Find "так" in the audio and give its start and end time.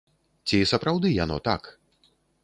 1.47-1.69